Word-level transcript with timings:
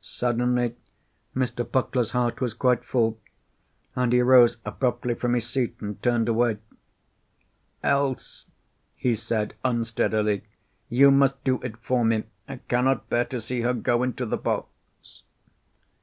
Suddenly 0.00 0.74
Mr. 1.36 1.62
Puckler's 1.70 2.12
heart 2.12 2.40
was 2.40 2.54
quite 2.54 2.82
full, 2.82 3.20
and 3.94 4.10
he 4.10 4.22
rose 4.22 4.56
abruptly 4.64 5.12
from 5.14 5.34
his 5.34 5.46
seat 5.46 5.76
and 5.80 6.02
turned 6.02 6.30
away. 6.30 6.56
"Else," 7.82 8.46
he 8.94 9.14
said 9.14 9.52
unsteadily, 9.66 10.44
"you 10.88 11.10
must 11.10 11.44
do 11.44 11.60
it 11.60 11.76
for 11.76 12.06
me. 12.06 12.24
I 12.48 12.56
cannot 12.70 13.10
bear 13.10 13.26
to 13.26 13.38
see 13.38 13.60
her 13.60 13.74
go 13.74 14.02
into 14.02 14.24
the 14.24 14.38
box." 14.38 15.24